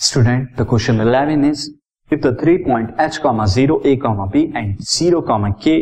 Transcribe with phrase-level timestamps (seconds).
[0.00, 1.72] Student, the question 11 is
[2.10, 5.72] if the three point h comma 0 a comma b and 0 comma k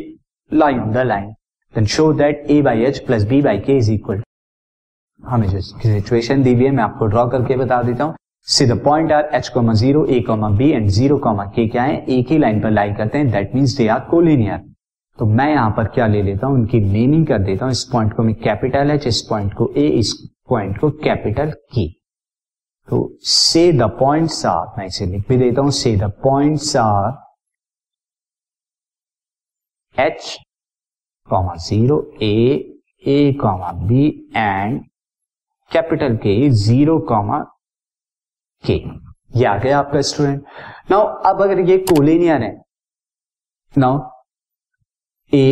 [0.51, 1.35] lie on the line
[1.75, 4.23] then show that a by h plus b by k is equal
[5.21, 8.15] हमें जो situation दी हुई है मैं आपको draw करके बता देता हूँ।
[8.55, 11.83] See the point R H comma zero A comma B and zero comma K क्या
[11.83, 12.01] है?
[12.09, 14.59] एक ही लाइन पर लाई करते हैं। That means they are collinear
[15.19, 16.57] तो मैं यहाँ पर क्या ले लेता हूँ?
[16.59, 19.87] उनकी नेमिंग कर देता हूँ। इस पॉइंट को मैं कैपिटल एच इस पॉइंट को ए
[19.99, 20.13] इस
[20.49, 21.87] पॉइंट को कैपिटल के
[22.89, 27.13] तो से द पॉइंट्स आर मैं इसे लिख भी देता हूँ say the points R
[29.97, 30.37] H
[31.29, 32.37] comma zero A
[33.07, 34.81] A comma B and
[35.71, 37.39] capital K zero comma
[38.65, 38.75] K
[39.39, 40.45] ये आ गया आपका स्टूडेंट
[40.91, 42.55] नाउ अब अगर ये कोलिनियर है
[43.75, 43.99] now
[45.33, 45.49] A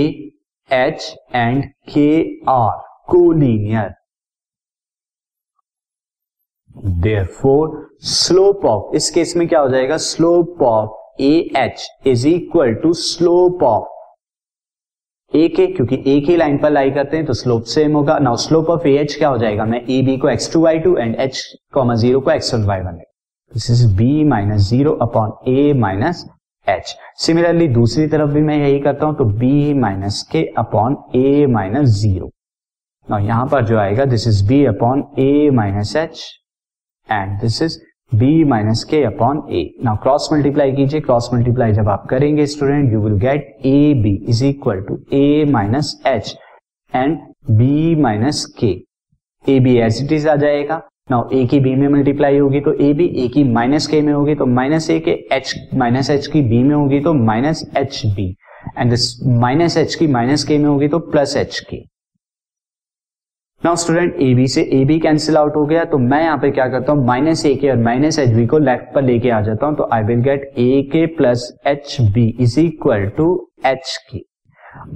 [0.71, 2.09] H and K
[2.51, 2.77] are
[3.11, 3.93] collinear
[7.25, 9.97] therefore slope of इस केस में क्या हो जाएगा?
[9.97, 16.59] Slope of A H is equal to slope of A K क्योंकि एक ही लाइन
[16.59, 19.39] पर लाई करते हैं तो स्लोप सेम होगा। Now slope of A H क्या हो
[19.39, 19.65] जाएगा?
[19.65, 22.65] मैं ए बी को X two Y two and H comma zero को X one
[22.65, 22.97] Y one
[23.53, 26.25] this is B minus zero upon A minus
[26.67, 31.47] H similarly दूसरी तरफ़ भी मैं यही करता हूँ तो B minus K upon A
[31.51, 32.31] minus zero
[33.09, 36.23] यहाँ पर जो आएगा this is B upon A minus H
[37.09, 37.79] and this is
[38.13, 42.93] B minus K upon A now cross multiply कीजिए। क्रॉस मल्टीप्लाई जब आप करेंगे student
[42.93, 46.35] you will get A B is equal to A minus H
[46.93, 47.19] and
[47.51, 48.77] B minus K
[49.45, 52.73] A B as it is आ जाएगा। Now ए की B में multiply होगी तो
[52.75, 56.27] A B ए की माइनस के में होगी तो minus A K H minus H
[56.27, 58.29] की बी में होगी तो minus H B
[58.79, 58.95] and
[59.41, 61.83] minus H की माइनस के में होगी तो plus H K
[63.65, 66.51] now student A B से ए बी कैंसिल आउट हो गया तो मैं यहाँ पे
[66.51, 67.05] क्या करता हूँ?
[67.07, 69.89] माइनस ए के और माइनस एच बी को लेफ़्ट पर लेके आ जाता हूँ तो
[69.93, 73.29] आई will get A K plus H B is equal to
[73.67, 74.19] H K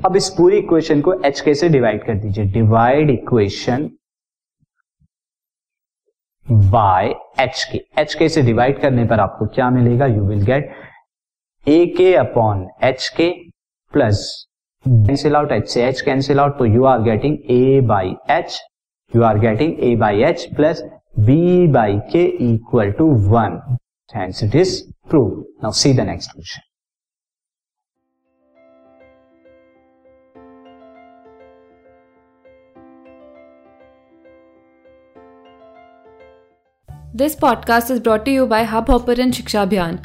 [0.06, 3.88] अब इस पूरी इक्वेशन को एच के से डिवाइड कर दीजिए। Divide equation
[6.72, 10.06] by H K H K से डिवाइड करने पर आपको क्या मिलेगा?
[10.06, 10.70] You will get
[11.66, 13.30] A K upon H K
[13.94, 14.20] plus
[14.84, 18.58] cancel out H, cancel out so you are getting A by H.
[19.12, 20.82] You are getting A by H plus
[21.24, 23.78] B by K equal to 1
[24.10, 26.62] hence it is proved now see the next question.
[37.14, 40.04] This podcast is brought to you by Hubhopper and Shiksha Abhiyan.